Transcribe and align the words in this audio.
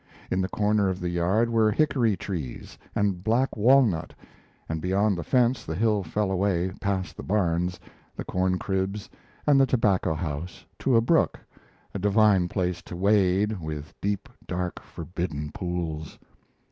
In 0.31 0.41
the 0.41 0.49
corner 0.49 0.89
of 0.89 0.99
the 0.99 1.11
yard 1.11 1.47
were 1.51 1.69
hickory 1.69 2.17
trees, 2.17 2.75
and 2.95 3.23
black 3.23 3.55
walnut, 3.55 4.15
and 4.67 4.81
beyond 4.81 5.15
the 5.15 5.23
fence 5.23 5.63
the 5.63 5.75
hill 5.75 6.01
fell 6.01 6.31
away 6.31 6.71
past 6.81 7.15
the 7.15 7.21
barns, 7.21 7.79
the 8.15 8.25
corn 8.25 8.57
cribs, 8.57 9.11
and 9.45 9.61
the 9.61 9.67
tobacco 9.67 10.15
house 10.15 10.65
to 10.79 10.95
a 10.95 11.01
brook 11.01 11.37
a 11.93 11.99
divine 11.99 12.47
place 12.47 12.81
to 12.81 12.95
wade, 12.95 13.61
with 13.61 13.93
deep, 14.01 14.27
dark, 14.47 14.81
forbidden 14.81 15.51
pools. 15.51 16.17